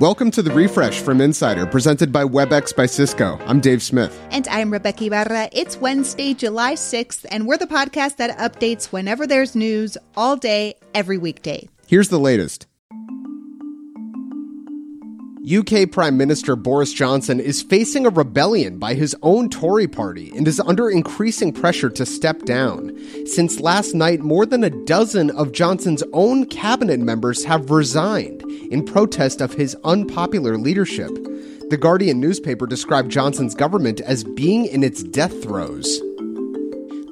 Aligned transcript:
Welcome 0.00 0.30
to 0.30 0.42
the 0.42 0.52
refresh 0.52 1.00
from 1.00 1.20
Insider, 1.20 1.66
presented 1.66 2.12
by 2.12 2.22
WebEx 2.22 2.76
by 2.76 2.86
Cisco. 2.86 3.36
I'm 3.46 3.58
Dave 3.58 3.82
Smith. 3.82 4.16
And 4.30 4.46
I'm 4.46 4.70
Rebeca 4.70 5.08
Ibarra. 5.08 5.48
It's 5.50 5.76
Wednesday, 5.76 6.34
July 6.34 6.74
6th, 6.74 7.26
and 7.32 7.48
we're 7.48 7.58
the 7.58 7.66
podcast 7.66 8.14
that 8.18 8.38
updates 8.38 8.92
whenever 8.92 9.26
there's 9.26 9.56
news 9.56 9.98
all 10.16 10.36
day, 10.36 10.76
every 10.94 11.18
weekday. 11.18 11.68
Here's 11.88 12.10
the 12.10 12.20
latest. 12.20 12.67
UK 15.48 15.90
Prime 15.90 16.18
Minister 16.18 16.56
Boris 16.56 16.92
Johnson 16.92 17.40
is 17.40 17.62
facing 17.62 18.04
a 18.04 18.10
rebellion 18.10 18.78
by 18.78 18.92
his 18.92 19.16
own 19.22 19.48
Tory 19.48 19.88
party 19.88 20.30
and 20.36 20.46
is 20.46 20.60
under 20.60 20.90
increasing 20.90 21.52
pressure 21.52 21.88
to 21.88 22.04
step 22.04 22.42
down. 22.42 22.94
Since 23.24 23.60
last 23.60 23.94
night, 23.94 24.20
more 24.20 24.44
than 24.44 24.62
a 24.62 24.84
dozen 24.84 25.30
of 25.30 25.52
Johnson's 25.52 26.02
own 26.12 26.44
cabinet 26.46 27.00
members 27.00 27.44
have 27.44 27.70
resigned 27.70 28.42
in 28.42 28.84
protest 28.84 29.40
of 29.40 29.54
his 29.54 29.74
unpopular 29.84 30.58
leadership. 30.58 31.10
The 31.70 31.78
Guardian 31.80 32.20
newspaper 32.20 32.66
described 32.66 33.10
Johnson's 33.10 33.54
government 33.54 34.02
as 34.02 34.24
being 34.24 34.66
in 34.66 34.82
its 34.82 35.02
death 35.02 35.42
throes. 35.42 36.02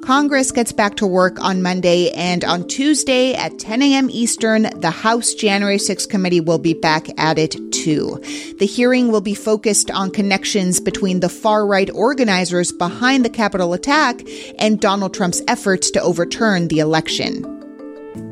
Congress 0.07 0.53
gets 0.53 0.71
back 0.71 0.95
to 0.95 1.05
work 1.05 1.37
on 1.41 1.61
Monday, 1.61 2.11
and 2.11 2.45
on 2.45 2.65
Tuesday 2.65 3.33
at 3.33 3.59
10 3.59 3.81
a.m. 3.81 4.09
Eastern, 4.09 4.63
the 4.79 4.89
House 4.89 5.33
January 5.33 5.77
6 5.77 6.05
committee 6.05 6.39
will 6.39 6.59
be 6.59 6.73
back 6.73 7.07
at 7.19 7.37
it 7.37 7.57
too. 7.73 8.17
The 8.57 8.65
hearing 8.65 9.11
will 9.11 9.19
be 9.19 9.33
focused 9.33 9.91
on 9.91 10.11
connections 10.11 10.79
between 10.79 11.19
the 11.19 11.27
far 11.27 11.67
right 11.67 11.89
organizers 11.93 12.71
behind 12.71 13.25
the 13.25 13.29
Capitol 13.29 13.73
attack 13.73 14.21
and 14.57 14.79
Donald 14.79 15.13
Trump's 15.13 15.41
efforts 15.49 15.91
to 15.91 16.01
overturn 16.01 16.69
the 16.69 16.79
election. 16.79 17.56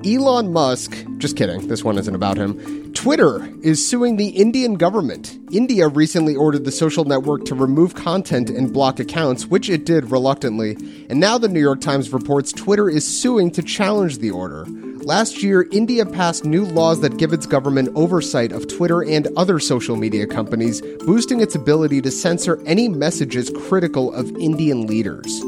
Elon 0.06 0.54
Musk, 0.54 0.96
just 1.18 1.36
kidding, 1.36 1.68
this 1.68 1.84
one 1.84 1.98
isn't 1.98 2.14
about 2.14 2.38
him. 2.38 2.94
Twitter 2.94 3.52
is 3.64 3.86
suing 3.86 4.18
the 4.18 4.30
Indian 4.30 4.76
government. 4.76 5.38
India 5.52 5.88
recently 5.88 6.36
ordered 6.36 6.64
the 6.64 6.72
social 6.72 7.06
network 7.06 7.44
to 7.46 7.56
remove 7.56 7.96
content 7.96 8.50
and 8.50 8.72
block 8.72 9.00
accounts, 9.00 9.48
which 9.48 9.68
it 9.68 9.84
did 9.84 10.12
reluctantly. 10.12 10.78
And 11.10 11.20
now 11.20 11.40
the 11.40 11.48
New 11.48 11.60
York 11.60 11.82
Times 11.82 12.14
reports 12.14 12.52
Twitter 12.52 12.88
is 12.88 13.06
suing 13.06 13.50
to 13.52 13.64
challenge 13.64 14.20
the 14.20 14.30
order. 14.30 14.66
Last 15.06 15.42
year, 15.42 15.68
India 15.72 16.06
passed 16.06 16.46
new 16.46 16.66
laws 16.66 17.02
that 17.02 17.18
give 17.18 17.34
its 17.34 17.46
government 17.46 17.90
oversight 17.96 18.52
of 18.52 18.68
Twitter 18.68 19.04
and 19.04 19.28
other 19.36 19.60
social 19.60 19.96
media 19.96 20.28
companies, 20.28 20.82
boosting 21.00 21.42
its 21.42 21.56
ability 21.56 22.02
to 22.02 22.12
censor 22.12 22.62
any 22.66 22.88
messages 22.88 23.52
critical 23.68 24.14
of 24.14 24.36
Indian 24.38 24.88
leaders 24.88 25.44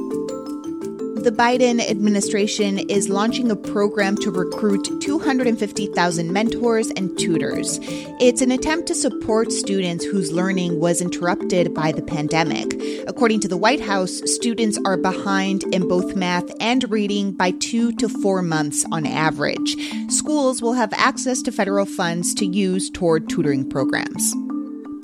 the 1.28 1.33
Biden 1.33 1.81
administration 1.81 2.80
is 2.89 3.09
launching 3.09 3.52
a 3.52 3.56
program 3.58 4.16
to 4.16 4.31
recruit 4.31 4.89
250,000 5.02 6.31
mentors 6.31 6.89
and 6.92 7.20
tutors. 7.20 7.80
It's 8.22 8.42
an 8.42 8.50
attempt 8.50 8.88
to 8.88 8.95
support 8.95 9.52
students 9.52 10.05
whose 10.05 10.31
learning 10.31 10.80
was 10.80 11.02
interrupted 11.02 11.73
by 11.73 11.92
the 11.92 12.02
pandemic. 12.02 12.73
According 13.09 13.42
to 13.42 13.50
the 13.50 13.58
White 13.58 13.81
House, 13.81 14.22
students 14.23 14.80
are 14.86 14.95
behind 14.95 15.64
in 15.75 15.89
both 15.89 16.16
math 16.16 16.50
and 16.61 16.89
reading 16.89 17.33
by 17.33 17.52
two 17.52 17.92
to 17.98 18.08
four 18.08 18.42
months 18.42 18.86
on 18.94 19.05
average. 19.05 19.75
Schools 20.09 20.61
will 20.61 20.75
have 20.75 20.94
access 20.94 21.42
to 21.42 21.52
federal 21.52 21.86
funds 21.86 22.33
to 22.36 22.45
use 22.45 22.89
toward 22.89 23.28
tutoring 23.28 23.70
programs. 23.70 24.33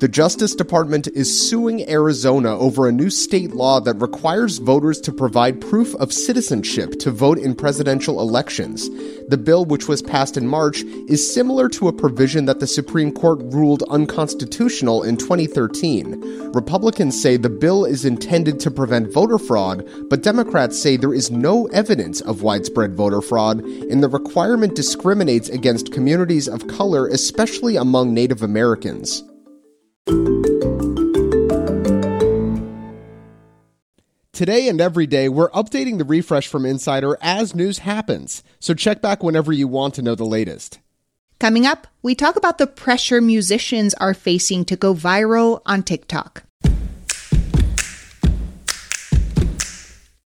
The 0.03 0.09
Justice 0.09 0.53
Department 0.53 1.07
is 1.07 1.49
suing 1.49 1.89
Arizona 1.89 2.59
over 2.59 2.89
a 2.89 2.91
new 2.91 3.09
state 3.09 3.51
law 3.51 3.79
that 3.79 4.01
requires 4.01 4.57
voters 4.57 4.99
to 4.99 5.13
provide 5.13 5.61
proof 5.61 5.95
of 5.95 6.11
citizenship 6.11 6.99
to 6.99 7.09
vote 7.09 7.37
in 7.37 7.55
presidential 7.55 8.19
elections. 8.19 8.89
The 9.29 9.37
bill, 9.41 9.63
which 9.63 9.87
was 9.87 10.01
passed 10.01 10.35
in 10.35 10.45
March, 10.45 10.81
is 11.07 11.33
similar 11.33 11.69
to 11.69 11.87
a 11.87 11.93
provision 11.93 12.43
that 12.47 12.59
the 12.59 12.67
Supreme 12.67 13.13
Court 13.13 13.39
ruled 13.43 13.83
unconstitutional 13.83 15.03
in 15.03 15.15
2013. 15.15 16.51
Republicans 16.51 17.21
say 17.21 17.37
the 17.37 17.49
bill 17.49 17.85
is 17.85 18.03
intended 18.03 18.59
to 18.59 18.71
prevent 18.71 19.13
voter 19.13 19.37
fraud, 19.37 19.87
but 20.09 20.21
Democrats 20.21 20.77
say 20.77 20.97
there 20.97 21.13
is 21.13 21.31
no 21.31 21.67
evidence 21.67 22.19
of 22.19 22.41
widespread 22.41 22.93
voter 22.93 23.21
fraud, 23.21 23.61
and 23.63 24.03
the 24.03 24.09
requirement 24.09 24.75
discriminates 24.75 25.47
against 25.47 25.93
communities 25.93 26.49
of 26.49 26.67
color, 26.67 27.07
especially 27.07 27.77
among 27.77 28.13
Native 28.13 28.43
Americans. 28.43 29.23
Today 34.33 34.67
and 34.67 34.81
every 34.81 35.05
day, 35.05 35.29
we're 35.29 35.51
updating 35.51 35.99
the 35.99 36.03
refresh 36.03 36.47
from 36.47 36.65
Insider 36.65 37.15
as 37.21 37.53
news 37.53 37.77
happens, 37.77 38.43
so 38.59 38.73
check 38.73 38.99
back 38.99 39.21
whenever 39.21 39.53
you 39.53 39.67
want 39.67 39.93
to 39.93 40.01
know 40.01 40.15
the 40.15 40.23
latest. 40.23 40.79
Coming 41.39 41.67
up, 41.67 41.85
we 42.01 42.15
talk 42.15 42.35
about 42.35 42.57
the 42.57 42.65
pressure 42.65 43.21
musicians 43.21 43.93
are 43.93 44.15
facing 44.15 44.65
to 44.65 44.75
go 44.75 44.95
viral 44.95 45.61
on 45.67 45.83
TikTok. 45.83 46.45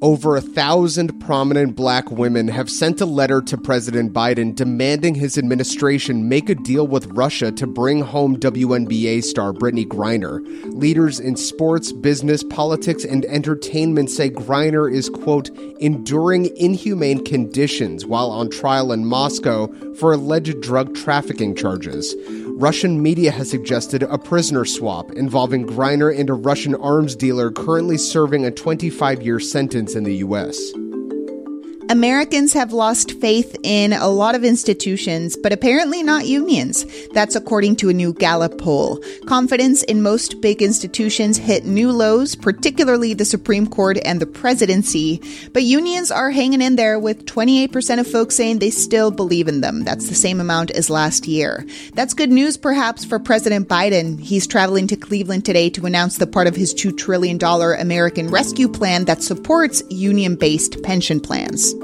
Over 0.00 0.36
a 0.36 0.40
thousand 0.40 1.18
prominent 1.18 1.74
black 1.74 2.08
women 2.12 2.46
have 2.46 2.70
sent 2.70 3.00
a 3.00 3.04
letter 3.04 3.42
to 3.42 3.58
President 3.58 4.12
Biden 4.12 4.54
demanding 4.54 5.16
his 5.16 5.36
administration 5.36 6.28
make 6.28 6.48
a 6.48 6.54
deal 6.54 6.86
with 6.86 7.06
Russia 7.06 7.50
to 7.50 7.66
bring 7.66 8.02
home 8.02 8.36
WNBA 8.36 9.24
star 9.24 9.52
Brittney 9.52 9.84
Griner. 9.84 10.40
Leaders 10.72 11.18
in 11.18 11.34
sports, 11.34 11.90
business, 11.90 12.44
politics, 12.44 13.04
and 13.04 13.24
entertainment 13.24 14.08
say 14.08 14.30
Griner 14.30 14.88
is, 14.88 15.10
quote, 15.10 15.50
enduring 15.80 16.56
inhumane 16.56 17.24
conditions 17.24 18.06
while 18.06 18.30
on 18.30 18.50
trial 18.50 18.92
in 18.92 19.04
Moscow 19.04 19.66
for 19.94 20.12
alleged 20.12 20.60
drug 20.60 20.94
trafficking 20.94 21.56
charges. 21.56 22.14
Russian 22.58 23.00
media 23.00 23.30
has 23.30 23.50
suggested 23.50 24.02
a 24.02 24.18
prisoner 24.18 24.64
swap 24.64 25.12
involving 25.12 25.64
Griner 25.64 26.16
and 26.16 26.28
a 26.28 26.34
Russian 26.34 26.74
arms 26.74 27.14
dealer 27.14 27.52
currently 27.52 27.96
serving 27.96 28.44
a 28.44 28.50
25 28.50 29.22
year 29.22 29.38
sentence 29.38 29.87
in 29.94 30.04
the 30.04 30.16
U.S. 30.16 30.72
Americans 31.90 32.52
have 32.52 32.74
lost 32.74 33.12
faith 33.12 33.56
in 33.62 33.94
a 33.94 34.08
lot 34.08 34.34
of 34.34 34.44
institutions, 34.44 35.38
but 35.42 35.54
apparently 35.54 36.02
not 36.02 36.26
unions. 36.26 36.84
That's 37.14 37.34
according 37.34 37.76
to 37.76 37.88
a 37.88 37.94
new 37.94 38.12
Gallup 38.12 38.58
poll. 38.58 39.02
Confidence 39.26 39.84
in 39.84 40.02
most 40.02 40.38
big 40.42 40.60
institutions 40.60 41.38
hit 41.38 41.64
new 41.64 41.90
lows, 41.90 42.34
particularly 42.34 43.14
the 43.14 43.24
Supreme 43.24 43.66
Court 43.66 43.96
and 44.04 44.20
the 44.20 44.26
presidency. 44.26 45.22
But 45.54 45.62
unions 45.62 46.10
are 46.10 46.30
hanging 46.30 46.60
in 46.60 46.76
there 46.76 46.98
with 46.98 47.24
28% 47.24 48.00
of 48.00 48.06
folks 48.06 48.36
saying 48.36 48.58
they 48.58 48.68
still 48.68 49.10
believe 49.10 49.48
in 49.48 49.62
them. 49.62 49.84
That's 49.84 50.10
the 50.10 50.14
same 50.14 50.42
amount 50.42 50.70
as 50.72 50.90
last 50.90 51.26
year. 51.26 51.64
That's 51.94 52.12
good 52.12 52.30
news, 52.30 52.58
perhaps, 52.58 53.06
for 53.06 53.18
President 53.18 53.66
Biden. 53.66 54.20
He's 54.20 54.46
traveling 54.46 54.88
to 54.88 54.96
Cleveland 54.96 55.46
today 55.46 55.70
to 55.70 55.86
announce 55.86 56.18
the 56.18 56.26
part 56.26 56.48
of 56.48 56.56
his 56.56 56.74
$2 56.74 56.98
trillion 56.98 57.42
American 57.42 58.28
Rescue 58.28 58.68
Plan 58.68 59.06
that 59.06 59.22
supports 59.22 59.82
union 59.88 60.36
based 60.36 60.82
pension 60.82 61.18
plans 61.18 61.77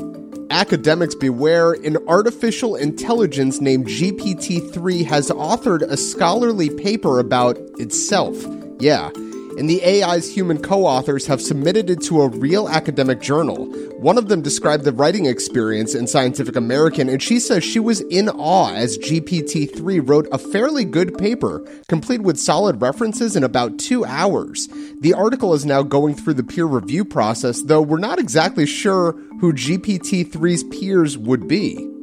academics 0.51 1.15
beware, 1.15 1.73
an 1.73 1.97
artificial 2.09 2.77
intelligence 2.77 3.61
named 3.61 3.87
GPT 3.87 4.73
3 4.73 5.03
has 5.05 5.31
authored 5.31 5.83
a 5.83 5.97
scholarly 5.97 6.71
paper 6.71 7.19
about 7.19 7.59
itself. 7.79 8.37
Yeah, 8.81 9.11
and 9.59 9.69
the 9.69 9.83
AI's 9.85 10.33
human 10.33 10.61
co 10.61 10.87
authors 10.87 11.27
have 11.27 11.41
submitted 11.41 11.91
it 11.91 12.01
to 12.03 12.23
a 12.23 12.29
real 12.29 12.69
academic 12.69 13.21
journal. 13.21 13.67
One 13.99 14.19
of 14.19 14.29
them 14.29 14.43
described 14.43 14.85
the 14.85 14.93
writing 14.93 15.27
experience 15.27 15.95
in 15.95 16.07
Scientific 16.07 16.57
American, 16.57 17.09
and 17.09 17.23
she 17.23 17.39
says 17.39 17.65
she 17.65 17.81
was 17.81 18.01
in 18.03 18.29
awe 18.29 18.73
as 18.75 18.99
GPT 18.99 19.75
3 19.75 20.01
wrote 20.01 20.29
a 20.33 20.39
fairly 20.39 20.85
good 20.85 21.17
paper, 21.17 21.65
complete 21.89 22.23
with 22.23 22.39
solid 22.39 22.83
references 22.83 23.37
in 23.37 23.45
about 23.45 23.79
two 23.79 24.05
hours. 24.05 24.69
The 25.01 25.15
article 25.15 25.55
is 25.55 25.65
now 25.65 25.83
going 25.83 26.15
through 26.15 26.35
the 26.35 26.45
peer 26.45 26.67
review 26.67 27.05
process, 27.05 27.63
though 27.63 27.83
we're 27.83 27.99
not 27.99 28.19
exactly 28.19 28.67
sure 28.67 29.13
who 29.41 29.53
GPT 29.53 30.27
3's 30.27 30.65
peers 30.65 31.17
would 31.17 31.49
be. 31.49 31.94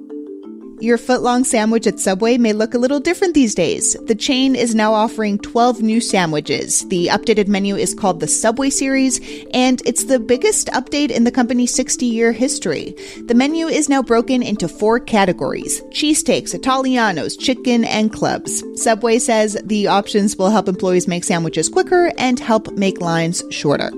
Your 0.82 0.98
footlong 0.98 1.46
sandwich 1.46 1.86
at 1.86 2.00
Subway 2.00 2.40
may 2.40 2.54
look 2.54 2.74
a 2.74 2.80
little 2.80 3.00
different 3.00 3.36
these 3.36 3.54
days. 3.54 3.96
The 4.08 4.16
chain 4.16 4.56
is 4.56 4.74
now 4.74 4.96
offering 4.96 5.38
12 5.38 5.84
new 5.84 6.02
sandwiches. 6.02 6.88
The 6.88 7.06
updated 7.06 7.48
menu 7.48 7.76
is 7.76 7.94
called 7.94 8.20
the 8.20 8.28
Subway 8.28 8.72
Series, 8.72 9.20
and 9.54 9.80
it's 9.86 10.06
the 10.06 10.20
biggest 10.20 10.70
update 10.70 11.12
in 11.12 11.24
the 11.24 11.32
company's 11.32 11.72
60 11.76 12.08
year 12.08 12.32
history. 12.32 12.96
The 13.28 13.36
menu 13.36 13.68
is 13.68 13.90
now 13.90 14.02
broken 14.02 14.42
into 14.42 14.68
four 14.68 15.00
categories 15.00 15.84
cheesesteaks, 15.92 16.60
Italianos, 16.60 17.40
chicken, 17.40 17.86
and 17.86 18.12
clubs. 18.12 18.64
Subway 18.74 19.20
says 19.20 19.62
the 19.64 19.86
options 19.86 20.36
will 20.36 20.50
help 20.50 20.68
employees 20.68 21.08
make 21.08 21.26
sandwiches 21.26 21.70
quicker 21.70 22.12
and 22.18 22.40
help 22.40 22.72
make 22.72 23.00
lines 23.02 23.44
shorter. 23.52 23.92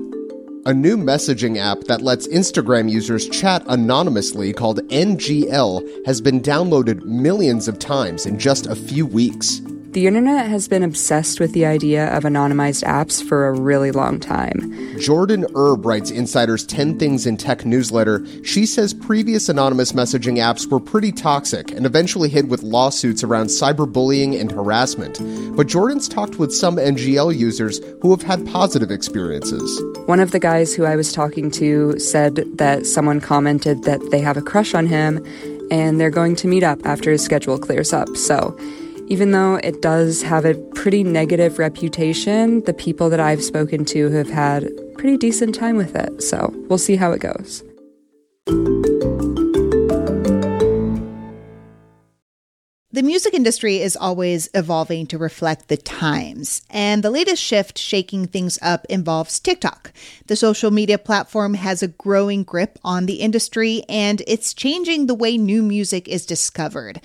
A 0.66 0.72
new 0.72 0.96
messaging 0.96 1.58
app 1.58 1.80
that 1.88 2.00
lets 2.00 2.26
Instagram 2.28 2.90
users 2.90 3.28
chat 3.28 3.62
anonymously 3.68 4.54
called 4.54 4.78
NGL 4.88 6.06
has 6.06 6.22
been 6.22 6.40
downloaded 6.40 7.02
millions 7.04 7.68
of 7.68 7.78
times 7.78 8.24
in 8.24 8.38
just 8.38 8.66
a 8.66 8.74
few 8.74 9.04
weeks. 9.04 9.60
The 9.94 10.08
internet 10.08 10.48
has 10.48 10.66
been 10.66 10.82
obsessed 10.82 11.38
with 11.38 11.52
the 11.52 11.64
idea 11.64 12.08
of 12.16 12.24
anonymized 12.24 12.82
apps 12.82 13.22
for 13.22 13.46
a 13.46 13.52
really 13.52 13.92
long 13.92 14.18
time. 14.18 14.98
Jordan 14.98 15.46
Erb 15.54 15.86
writes 15.86 16.10
Insider's 16.10 16.66
10 16.66 16.98
Things 16.98 17.26
in 17.26 17.36
Tech 17.36 17.64
newsletter. 17.64 18.26
She 18.42 18.66
says 18.66 18.92
previous 18.92 19.48
anonymous 19.48 19.92
messaging 19.92 20.38
apps 20.38 20.68
were 20.68 20.80
pretty 20.80 21.12
toxic 21.12 21.70
and 21.70 21.86
eventually 21.86 22.28
hit 22.28 22.48
with 22.48 22.64
lawsuits 22.64 23.22
around 23.22 23.46
cyberbullying 23.46 24.40
and 24.40 24.50
harassment. 24.50 25.20
But 25.56 25.68
Jordan's 25.68 26.08
talked 26.08 26.40
with 26.40 26.52
some 26.52 26.74
NGL 26.74 27.38
users 27.38 27.80
who 28.02 28.10
have 28.10 28.22
had 28.22 28.44
positive 28.48 28.90
experiences. 28.90 29.80
One 30.06 30.18
of 30.18 30.32
the 30.32 30.40
guys 30.40 30.74
who 30.74 30.86
I 30.86 30.96
was 30.96 31.12
talking 31.12 31.52
to 31.52 31.96
said 32.00 32.34
that 32.58 32.84
someone 32.86 33.20
commented 33.20 33.84
that 33.84 34.00
they 34.10 34.18
have 34.22 34.36
a 34.36 34.42
crush 34.42 34.74
on 34.74 34.88
him 34.88 35.24
and 35.70 36.00
they're 36.00 36.10
going 36.10 36.34
to 36.34 36.48
meet 36.48 36.64
up 36.64 36.84
after 36.84 37.12
his 37.12 37.22
schedule 37.22 37.58
clears 37.58 37.92
up. 37.92 38.08
So, 38.16 38.58
even 39.06 39.32
though 39.32 39.56
it 39.56 39.82
does 39.82 40.22
have 40.22 40.44
a 40.44 40.54
pretty 40.74 41.04
negative 41.04 41.58
reputation, 41.58 42.62
the 42.64 42.74
people 42.74 43.10
that 43.10 43.20
I've 43.20 43.42
spoken 43.42 43.84
to 43.86 44.10
have 44.10 44.30
had 44.30 44.70
pretty 44.94 45.16
decent 45.16 45.54
time 45.54 45.76
with 45.76 45.94
it. 45.94 46.22
So 46.22 46.52
we'll 46.68 46.78
see 46.78 46.96
how 46.96 47.12
it 47.12 47.20
goes. 47.20 47.62
The 52.92 53.02
music 53.02 53.34
industry 53.34 53.78
is 53.78 53.96
always 53.96 54.48
evolving 54.54 55.08
to 55.08 55.18
reflect 55.18 55.66
the 55.66 55.76
times, 55.76 56.62
and 56.70 57.02
the 57.02 57.10
latest 57.10 57.42
shift 57.42 57.76
shaking 57.76 58.28
things 58.28 58.56
up 58.62 58.86
involves 58.88 59.40
TikTok. 59.40 59.92
The 60.28 60.36
social 60.36 60.70
media 60.70 60.96
platform 60.96 61.54
has 61.54 61.82
a 61.82 61.88
growing 61.88 62.44
grip 62.44 62.78
on 62.84 63.06
the 63.06 63.14
industry, 63.14 63.82
and 63.88 64.22
it's 64.28 64.54
changing 64.54 65.06
the 65.06 65.14
way 65.16 65.36
new 65.36 65.64
music 65.64 66.06
is 66.06 66.24
discovered. 66.24 67.00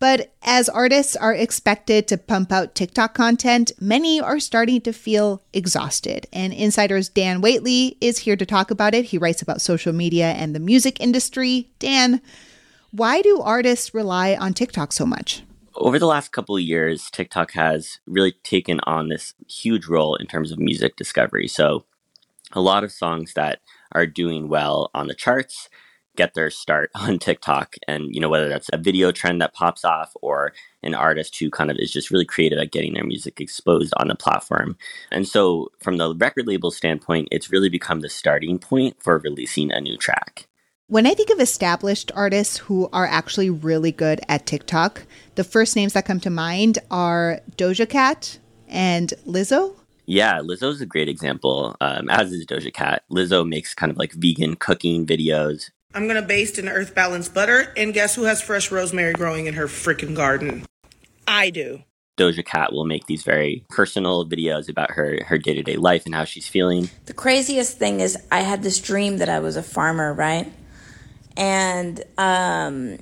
But 0.00 0.32
as 0.42 0.70
artists 0.70 1.14
are 1.14 1.34
expected 1.34 2.08
to 2.08 2.16
pump 2.16 2.50
out 2.50 2.74
TikTok 2.74 3.12
content, 3.12 3.70
many 3.78 4.18
are 4.18 4.40
starting 4.40 4.80
to 4.80 4.94
feel 4.94 5.42
exhausted. 5.52 6.26
And 6.32 6.54
Insider's 6.54 7.10
Dan 7.10 7.42
Whateley 7.42 7.98
is 8.00 8.20
here 8.20 8.34
to 8.36 8.46
talk 8.46 8.70
about 8.70 8.94
it. 8.94 9.04
He 9.04 9.18
writes 9.18 9.42
about 9.42 9.60
social 9.60 9.92
media 9.92 10.30
and 10.30 10.54
the 10.54 10.58
music 10.58 10.98
industry. 11.00 11.70
Dan, 11.78 12.22
why 12.92 13.20
do 13.20 13.42
artists 13.42 13.92
rely 13.92 14.34
on 14.34 14.54
TikTok 14.54 14.94
so 14.94 15.04
much? 15.04 15.42
Over 15.74 15.98
the 15.98 16.06
last 16.06 16.32
couple 16.32 16.56
of 16.56 16.62
years, 16.62 17.10
TikTok 17.10 17.52
has 17.52 18.00
really 18.06 18.32
taken 18.42 18.80
on 18.84 19.08
this 19.08 19.34
huge 19.48 19.86
role 19.86 20.16
in 20.16 20.26
terms 20.26 20.50
of 20.50 20.58
music 20.58 20.96
discovery. 20.96 21.46
So, 21.46 21.84
a 22.52 22.60
lot 22.60 22.84
of 22.84 22.90
songs 22.90 23.34
that 23.34 23.60
are 23.92 24.06
doing 24.06 24.48
well 24.48 24.90
on 24.94 25.08
the 25.08 25.14
charts 25.14 25.68
get 26.16 26.34
their 26.34 26.50
start 26.50 26.90
on 26.94 27.18
TikTok. 27.18 27.76
And, 27.86 28.14
you 28.14 28.20
know, 28.20 28.28
whether 28.28 28.48
that's 28.48 28.70
a 28.72 28.78
video 28.78 29.12
trend 29.12 29.40
that 29.40 29.54
pops 29.54 29.84
off 29.84 30.12
or 30.22 30.52
an 30.82 30.94
artist 30.94 31.38
who 31.38 31.50
kind 31.50 31.70
of 31.70 31.76
is 31.78 31.90
just 31.90 32.10
really 32.10 32.24
creative 32.24 32.58
at 32.58 32.72
getting 32.72 32.94
their 32.94 33.04
music 33.04 33.40
exposed 33.40 33.92
on 33.98 34.08
the 34.08 34.14
platform. 34.14 34.76
And 35.10 35.26
so, 35.26 35.68
from 35.80 35.96
the 35.96 36.14
record 36.14 36.46
label 36.46 36.70
standpoint, 36.70 37.28
it's 37.30 37.50
really 37.50 37.68
become 37.68 38.00
the 38.00 38.08
starting 38.08 38.58
point 38.58 38.96
for 39.02 39.18
releasing 39.18 39.70
a 39.70 39.80
new 39.80 39.96
track. 39.96 40.46
When 40.90 41.06
I 41.06 41.14
think 41.14 41.30
of 41.30 41.38
established 41.38 42.10
artists 42.16 42.56
who 42.58 42.88
are 42.92 43.06
actually 43.06 43.48
really 43.48 43.92
good 43.92 44.20
at 44.28 44.44
TikTok, 44.44 45.04
the 45.36 45.44
first 45.44 45.76
names 45.76 45.92
that 45.92 46.04
come 46.04 46.18
to 46.18 46.30
mind 46.30 46.80
are 46.90 47.40
Doja 47.56 47.88
Cat 47.88 48.40
and 48.66 49.14
Lizzo. 49.24 49.76
Yeah, 50.06 50.40
Lizzo's 50.40 50.80
a 50.80 50.86
great 50.86 51.08
example, 51.08 51.76
um, 51.80 52.10
as 52.10 52.32
is 52.32 52.44
Doja 52.44 52.74
Cat. 52.74 53.04
Lizzo 53.08 53.48
makes 53.48 53.72
kind 53.72 53.92
of 53.92 53.98
like 53.98 54.14
vegan 54.14 54.56
cooking 54.56 55.06
videos. 55.06 55.70
I'm 55.94 56.06
gonna 56.06 56.22
baste 56.22 56.58
in 56.58 56.68
earth 56.68 56.94
balanced 56.94 57.34
butter, 57.34 57.72
and 57.76 57.92
guess 57.92 58.14
who 58.14 58.24
has 58.24 58.40
fresh 58.40 58.70
rosemary 58.70 59.12
growing 59.12 59.46
in 59.46 59.54
her 59.54 59.66
freaking 59.66 60.14
garden? 60.14 60.64
I 61.26 61.50
do. 61.50 61.82
Doja 62.16 62.44
Cat 62.44 62.72
will 62.72 62.84
make 62.84 63.06
these 63.06 63.22
very 63.22 63.64
personal 63.70 64.26
videos 64.26 64.68
about 64.68 64.90
her 64.92 65.18
her 65.24 65.38
day 65.38 65.54
to 65.54 65.62
day 65.62 65.76
life 65.76 66.04
and 66.06 66.14
how 66.14 66.24
she's 66.24 66.46
feeling. 66.46 66.90
The 67.06 67.14
craziest 67.14 67.78
thing 67.78 68.00
is, 68.00 68.16
I 68.30 68.40
had 68.40 68.62
this 68.62 68.78
dream 68.78 69.18
that 69.18 69.28
I 69.28 69.40
was 69.40 69.56
a 69.56 69.62
farmer, 69.62 70.12
right? 70.12 70.52
And 71.36 72.04
um, 72.18 72.98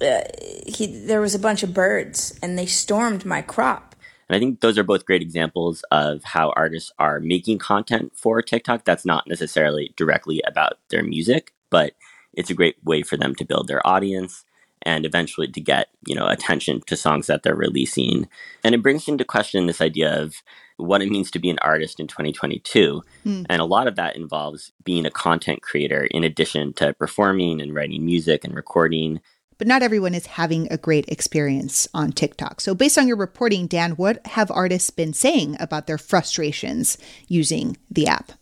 uh, 0.00 0.20
he, 0.66 1.04
there 1.06 1.20
was 1.20 1.34
a 1.34 1.38
bunch 1.38 1.62
of 1.62 1.72
birds, 1.72 2.38
and 2.42 2.58
they 2.58 2.66
stormed 2.66 3.24
my 3.24 3.42
crop. 3.42 3.96
And 4.28 4.36
I 4.36 4.38
think 4.38 4.60
those 4.60 4.78
are 4.78 4.84
both 4.84 5.04
great 5.04 5.22
examples 5.22 5.82
of 5.90 6.22
how 6.22 6.52
artists 6.54 6.92
are 6.98 7.18
making 7.18 7.58
content 7.58 8.12
for 8.14 8.40
TikTok 8.40 8.84
that's 8.84 9.04
not 9.04 9.26
necessarily 9.26 9.94
directly 9.96 10.42
about 10.46 10.78
their 10.90 11.02
music, 11.02 11.54
but 11.72 11.94
it's 12.34 12.50
a 12.50 12.54
great 12.54 12.76
way 12.84 13.02
for 13.02 13.16
them 13.16 13.34
to 13.34 13.44
build 13.44 13.66
their 13.66 13.84
audience 13.84 14.44
and 14.82 15.04
eventually 15.04 15.48
to 15.48 15.60
get 15.60 15.88
you 16.06 16.14
know 16.14 16.26
attention 16.26 16.80
to 16.86 16.96
songs 16.96 17.26
that 17.26 17.42
they're 17.42 17.56
releasing 17.56 18.28
and 18.62 18.74
it 18.74 18.82
brings 18.82 19.08
into 19.08 19.24
question 19.24 19.66
this 19.66 19.80
idea 19.80 20.22
of 20.22 20.36
what 20.76 21.02
it 21.02 21.10
means 21.10 21.30
to 21.30 21.38
be 21.38 21.50
an 21.50 21.58
artist 21.62 21.98
in 21.98 22.06
2022 22.06 23.02
mm. 23.26 23.46
and 23.48 23.62
a 23.62 23.64
lot 23.64 23.88
of 23.88 23.96
that 23.96 24.16
involves 24.16 24.72
being 24.84 25.06
a 25.06 25.10
content 25.10 25.62
creator 25.62 26.04
in 26.10 26.22
addition 26.22 26.72
to 26.72 26.92
performing 26.94 27.60
and 27.60 27.74
writing 27.74 28.04
music 28.04 28.44
and 28.44 28.54
recording 28.54 29.20
but 29.58 29.68
not 29.68 29.82
everyone 29.82 30.14
is 30.14 30.26
having 30.26 30.66
a 30.72 30.76
great 30.76 31.08
experience 31.08 31.86
on 31.94 32.10
TikTok. 32.10 32.60
So, 32.60 32.74
based 32.74 32.98
on 32.98 33.06
your 33.06 33.18
reporting, 33.18 33.68
Dan, 33.68 33.92
what 33.92 34.26
have 34.26 34.50
artists 34.50 34.90
been 34.90 35.12
saying 35.12 35.56
about 35.60 35.86
their 35.86 35.98
frustrations 35.98 36.98
using 37.28 37.76
the 37.88 38.08
app? 38.08 38.32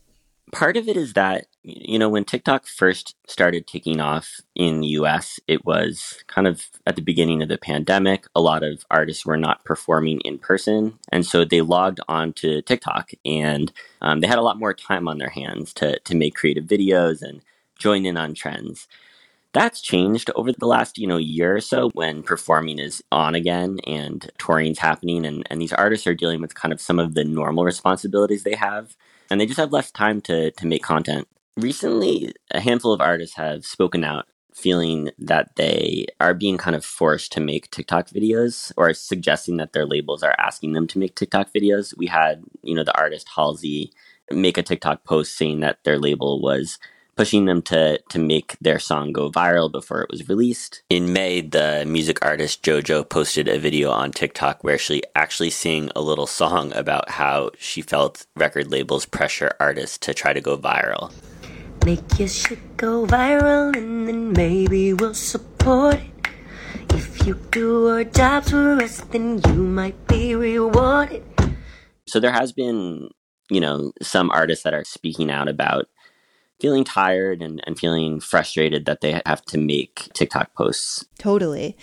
part 0.50 0.76
of 0.76 0.88
it 0.88 0.97
is 0.97 1.15
that 1.15 1.47
you 1.62 1.99
know 1.99 2.09
when 2.09 2.25
TikTok 2.25 2.67
first 2.67 3.15
started 3.27 3.67
taking 3.67 4.01
off 4.01 4.41
in 4.55 4.81
the 4.81 4.89
US 4.89 5.39
it 5.47 5.65
was 5.65 6.23
kind 6.27 6.47
of 6.47 6.67
at 6.87 6.97
the 6.97 7.03
beginning 7.03 7.43
of 7.43 7.49
the 7.49 7.59
pandemic 7.59 8.27
a 8.35 8.41
lot 8.41 8.62
of 8.62 8.85
artists 8.91 9.27
were 9.27 9.37
not 9.37 9.65
performing 9.65 10.21
in 10.21 10.39
person 10.39 10.99
and 11.11 11.27
so 11.27 11.45
they 11.45 11.61
logged 11.61 12.01
on 12.09 12.33
to 12.35 12.62
TikTok 12.62 13.11
and 13.25 13.73
um, 14.01 14.21
they 14.21 14.27
had 14.27 14.39
a 14.39 14.43
lot 14.43 14.59
more 14.59 14.75
time 14.75 15.07
on 15.07 15.19
their 15.19 15.31
hands 15.31 15.73
to 15.75 15.99
to 16.01 16.15
make 16.15 16.35
creative 16.35 16.65
videos 16.65 17.23
and 17.23 17.43
join 17.79 18.07
in 18.07 18.17
on 18.17 18.35
trends 18.35 18.89
that's 19.53 19.81
changed 19.81 20.31
over 20.37 20.53
the 20.53 20.67
last 20.67 20.97
you 20.97 21.07
know 21.07 21.19
year 21.19 21.57
or 21.57 21.61
so 21.61 21.91
when 21.91 22.23
performing 22.23 22.79
is 22.79 23.03
on 23.12 23.35
again 23.35 23.79
and 23.87 24.31
touring's 24.39 24.79
happening 24.79 25.27
and, 25.27 25.47
and 25.51 25.61
these 25.61 25.73
artists 25.73 26.07
are 26.07 26.15
dealing 26.15 26.41
with 26.41 26.55
kind 26.55 26.73
of 26.73 26.81
some 26.81 26.99
of 26.99 27.15
the 27.15 27.25
normal 27.25 27.65
responsibilities 27.65 28.45
they 28.45 28.55
have 28.55 28.97
and 29.31 29.41
they 29.41 29.47
just 29.47 29.61
have 29.61 29.73
less 29.73 29.91
time 29.91 30.21
to 30.23 30.51
to 30.53 30.67
make 30.67 30.83
content. 30.83 31.29
Recently, 31.61 32.33
a 32.51 32.59
handful 32.59 32.95
of 32.95 33.03
artists 33.03 33.37
have 33.37 33.67
spoken 33.67 34.02
out 34.02 34.26
feeling 34.55 35.11
that 35.19 35.57
they 35.57 36.07
are 36.19 36.33
being 36.33 36.57
kind 36.57 36.75
of 36.75 36.85
forced 36.85 37.33
to 37.33 37.40
make 37.40 37.71
TikTok 37.71 38.09
videos 38.09 38.73
or 38.79 38.95
suggesting 38.95 39.59
that 39.59 39.75
their 39.75 39.85
labels 39.85 40.23
are 40.23 40.35
asking 40.38 40.73
them 40.73 40.87
to 40.87 40.99
make 40.99 41.14
TikTok 41.14 41.52
videos. 41.52 41.95
We 41.99 42.07
had, 42.07 42.43
you 42.62 42.75
know, 42.75 42.83
the 42.83 42.97
artist 42.99 43.29
Halsey 43.37 43.93
make 44.31 44.57
a 44.57 44.62
TikTok 44.62 45.05
post 45.05 45.37
saying 45.37 45.61
that 45.61 45.85
their 45.85 45.99
label 45.99 46.40
was 46.40 46.79
pushing 47.14 47.45
them 47.45 47.61
to 47.61 47.99
to 48.09 48.19
make 48.19 48.57
their 48.62 48.79
song 48.79 49.12
go 49.12 49.31
viral 49.31 49.71
before 49.71 50.00
it 50.00 50.11
was 50.11 50.31
released. 50.31 50.83
In 50.88 51.12
May, 51.12 51.43
the 51.43 51.85
music 51.87 52.25
artist 52.25 52.62
JoJo 52.62 53.07
posted 53.11 53.49
a 53.49 53.59
video 53.59 53.90
on 53.90 54.12
TikTok 54.12 54.64
where 54.64 54.79
she 54.79 55.02
actually 55.14 55.50
sang 55.50 55.90
a 55.95 56.00
little 56.00 56.26
song 56.26 56.73
about 56.75 57.11
how 57.11 57.50
she 57.59 57.83
felt 57.83 58.25
record 58.35 58.71
labels 58.71 59.05
pressure 59.05 59.52
artists 59.61 59.99
to 59.99 60.14
try 60.14 60.33
to 60.33 60.40
go 60.40 60.57
viral. 60.57 61.12
Make 61.85 62.19
your 62.19 62.29
shit 62.29 62.77
go 62.77 63.07
viral 63.07 63.75
and 63.77 64.07
then 64.07 64.33
maybe 64.33 64.93
we'll 64.93 65.15
support 65.15 65.95
it. 65.95 66.29
If 66.95 67.27
you 67.27 67.35
do 67.51 67.89
our 67.89 68.05
jobs 68.05 68.51
for 68.51 68.83
us, 68.83 69.01
then 69.01 69.41
you 69.47 69.63
might 69.63 70.07
be 70.07 70.35
rewarded. 70.35 71.25
So 72.07 72.21
there 72.21 72.33
has 72.33 72.53
been, 72.53 73.09
you 73.51 73.61
know, 73.61 73.93
some 74.03 74.31
artists 74.31 74.65
that 74.65 74.75
are 74.75 74.85
speaking 74.85 75.31
out 75.31 75.49
about 75.49 75.87
feeling 76.61 76.85
tired 76.85 77.41
and, 77.41 77.63
and 77.67 77.79
feeling 77.79 78.21
frustrated 78.21 78.85
that 78.85 79.01
they 79.01 79.21
have 79.25 79.43
to 79.47 79.59
make 79.59 80.11
TikTok 80.13 80.55
posts. 80.55 81.07
Totally. 81.19 81.77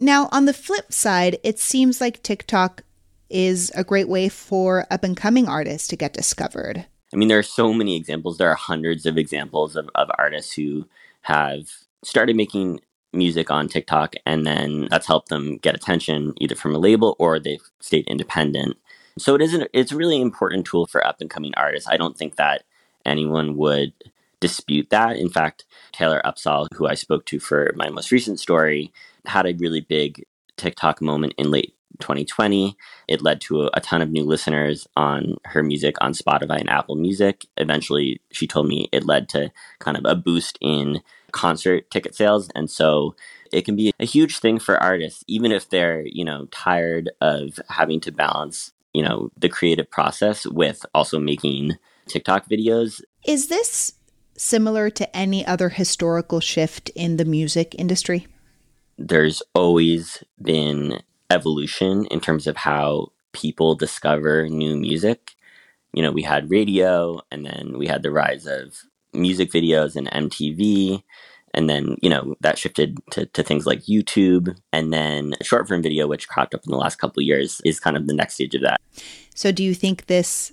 Now, 0.00 0.28
on 0.32 0.46
the 0.46 0.52
flip 0.52 0.92
side, 0.92 1.38
it 1.44 1.60
seems 1.60 2.00
like 2.00 2.22
TikTok 2.22 2.82
is 3.30 3.70
a 3.76 3.84
great 3.84 4.08
way 4.08 4.28
for 4.28 4.86
up 4.90 5.04
and 5.04 5.16
coming 5.16 5.46
artists 5.46 5.86
to 5.88 5.96
get 5.96 6.12
discovered. 6.12 6.86
I 7.12 7.16
mean, 7.16 7.28
there 7.28 7.38
are 7.38 7.42
so 7.42 7.72
many 7.72 7.96
examples. 7.96 8.38
There 8.38 8.50
are 8.50 8.54
hundreds 8.54 9.06
of 9.06 9.18
examples 9.18 9.76
of, 9.76 9.90
of 9.94 10.10
artists 10.18 10.54
who 10.54 10.88
have 11.22 11.68
started 12.02 12.36
making 12.36 12.80
music 13.12 13.50
on 13.50 13.68
TikTok 13.68 14.14
and 14.24 14.46
then 14.46 14.88
that's 14.90 15.06
helped 15.06 15.28
them 15.28 15.58
get 15.58 15.74
attention 15.74 16.32
either 16.38 16.54
from 16.54 16.74
a 16.74 16.78
label 16.78 17.14
or 17.18 17.38
they've 17.38 17.62
stayed 17.80 18.06
independent. 18.06 18.76
So 19.18 19.34
it 19.34 19.42
is 19.42 19.52
an, 19.52 19.66
it's 19.74 19.92
a 19.92 19.96
really 19.96 20.20
important 20.20 20.66
tool 20.66 20.86
for 20.86 21.06
up 21.06 21.20
and 21.20 21.28
coming 21.28 21.52
artists. 21.56 21.88
I 21.88 21.98
don't 21.98 22.16
think 22.16 22.36
that 22.36 22.64
anyone 23.04 23.56
would 23.58 23.92
dispute 24.40 24.88
that. 24.90 25.16
In 25.16 25.28
fact, 25.28 25.66
Taylor 25.92 26.22
Upsahl, 26.24 26.68
who 26.74 26.86
I 26.86 26.94
spoke 26.94 27.26
to 27.26 27.38
for 27.38 27.72
my 27.76 27.90
most 27.90 28.10
recent 28.10 28.40
story, 28.40 28.92
had 29.26 29.46
a 29.46 29.54
really 29.54 29.80
big 29.80 30.24
TikTok 30.56 31.02
moment 31.02 31.34
in 31.36 31.50
late 31.50 31.74
2020. 32.02 32.76
It 33.08 33.22
led 33.22 33.40
to 33.42 33.62
a, 33.62 33.70
a, 33.74 33.80
ton 33.80 34.02
of 34.02 34.10
new 34.10 34.24
listeners 34.24 34.86
on 34.96 35.36
her 35.46 35.62
music 35.62 35.96
on 36.00 36.12
Spotify 36.12 36.60
and 36.60 36.68
Apple 36.68 36.96
Music. 36.96 37.46
Eventually, 37.56 38.20
she 38.30 38.46
told 38.46 38.68
me 38.68 38.88
it 38.92 39.06
led 39.06 39.28
to 39.30 39.50
kind 39.78 39.96
of 39.96 40.04
a 40.04 40.14
boost 40.14 40.58
in 40.60 41.00
concert 41.32 41.90
ticket 41.90 42.14
sales. 42.14 42.50
And 42.54 42.70
so 42.70 43.14
it 43.52 43.64
can 43.64 43.76
be 43.76 43.92
a 43.98 44.04
huge 44.04 44.38
thing 44.38 44.58
for 44.58 44.82
artists, 44.82 45.24
even 45.26 45.52
if 45.52 45.70
they're, 45.70 46.04
you 46.06 46.24
know, 46.24 46.46
tired 46.50 47.10
of 47.20 47.58
having 47.68 48.00
to 48.00 48.12
balance, 48.12 48.72
you 48.92 49.02
know, 49.02 49.30
the 49.36 49.48
creative 49.48 49.90
process 49.90 50.46
with 50.46 50.84
also 50.94 51.18
making 51.18 51.78
TikTok 52.06 52.48
videos. 52.48 53.00
Is 53.24 53.48
this 53.48 53.94
similar 54.36 54.90
to 54.90 55.16
any 55.16 55.46
other 55.46 55.70
historical 55.70 56.40
shift 56.40 56.90
in 56.90 57.16
the 57.16 57.24
music 57.24 57.74
industry? 57.78 58.26
There's 58.98 59.42
always 59.54 60.22
been 60.40 61.00
evolution 61.32 62.06
in 62.06 62.20
terms 62.20 62.46
of 62.46 62.56
how 62.56 63.12
people 63.32 63.74
discover 63.74 64.48
new 64.48 64.76
music. 64.76 65.32
You 65.92 66.02
know, 66.02 66.12
we 66.12 66.22
had 66.22 66.50
radio 66.50 67.20
and 67.30 67.44
then 67.44 67.78
we 67.78 67.86
had 67.86 68.02
the 68.02 68.10
rise 68.10 68.46
of 68.46 68.82
music 69.12 69.50
videos 69.50 69.96
and 69.96 70.10
MTV. 70.10 71.02
And 71.54 71.68
then, 71.68 71.96
you 72.00 72.08
know, 72.08 72.34
that 72.40 72.58
shifted 72.58 72.98
to, 73.10 73.26
to 73.26 73.42
things 73.42 73.66
like 73.66 73.80
YouTube. 73.80 74.56
And 74.72 74.92
then 74.92 75.34
short 75.42 75.68
form 75.68 75.82
video, 75.82 76.06
which 76.06 76.28
cropped 76.28 76.54
up 76.54 76.64
in 76.64 76.70
the 76.70 76.78
last 76.78 76.96
couple 76.96 77.22
years, 77.22 77.60
is 77.64 77.80
kind 77.80 77.96
of 77.96 78.06
the 78.06 78.14
next 78.14 78.34
stage 78.34 78.54
of 78.54 78.62
that. 78.62 78.80
So 79.34 79.52
do 79.52 79.62
you 79.62 79.74
think 79.74 80.06
this 80.06 80.52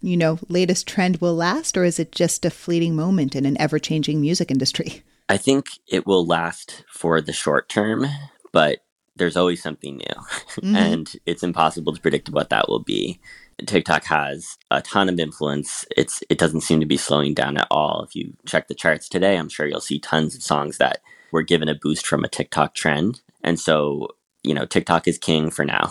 you 0.00 0.16
know, 0.16 0.38
latest 0.48 0.86
trend 0.86 1.20
will 1.20 1.34
last, 1.34 1.76
or 1.76 1.84
is 1.84 1.98
it 1.98 2.12
just 2.12 2.44
a 2.44 2.50
fleeting 2.50 2.94
moment 2.94 3.34
in 3.34 3.44
an 3.44 3.60
ever 3.60 3.78
changing 3.78 4.20
music 4.20 4.50
industry? 4.50 5.02
I 5.28 5.36
think 5.36 5.66
it 5.86 6.06
will 6.06 6.24
last 6.24 6.84
for 6.88 7.20
the 7.20 7.32
short 7.32 7.68
term, 7.68 8.06
but 8.52 8.78
there's 9.18 9.36
always 9.36 9.62
something 9.62 9.96
new, 9.96 10.04
mm-hmm. 10.60 10.76
and 10.76 11.12
it's 11.26 11.42
impossible 11.42 11.94
to 11.94 12.00
predict 12.00 12.30
what 12.30 12.50
that 12.50 12.68
will 12.68 12.82
be. 12.82 13.20
TikTok 13.66 14.04
has 14.04 14.56
a 14.70 14.80
ton 14.80 15.08
of 15.08 15.18
influence. 15.18 15.84
It's 15.96 16.22
it 16.30 16.38
doesn't 16.38 16.60
seem 16.60 16.80
to 16.80 16.86
be 16.86 16.96
slowing 16.96 17.34
down 17.34 17.56
at 17.56 17.66
all. 17.70 18.04
If 18.04 18.14
you 18.14 18.34
check 18.46 18.68
the 18.68 18.74
charts 18.74 19.08
today, 19.08 19.36
I'm 19.36 19.48
sure 19.48 19.66
you'll 19.66 19.80
see 19.80 19.98
tons 19.98 20.34
of 20.34 20.42
songs 20.42 20.78
that 20.78 21.00
were 21.32 21.42
given 21.42 21.68
a 21.68 21.74
boost 21.74 22.06
from 22.06 22.24
a 22.24 22.28
TikTok 22.28 22.74
trend. 22.74 23.20
And 23.42 23.58
so, 23.58 24.08
you 24.42 24.54
know, 24.54 24.64
TikTok 24.64 25.08
is 25.08 25.18
king 25.18 25.50
for 25.50 25.64
now. 25.64 25.90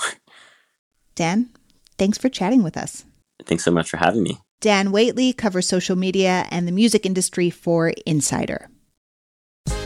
Dan, 1.15 1.50
thanks 1.98 2.17
for 2.17 2.29
chatting 2.29 2.63
with 2.63 2.77
us. 2.77 3.05
Thanks 3.46 3.63
so 3.63 3.72
much 3.72 3.89
for 3.89 3.98
having 3.98 4.24
me. 4.24 4.39
Dan 4.60 4.91
Whateley 4.91 5.34
covers 5.34 5.67
social 5.67 5.96
media 5.96 6.48
and 6.50 6.67
the 6.67 6.72
music 6.72 7.05
industry 7.05 7.50
for 7.50 7.89
Insider. 8.05 8.69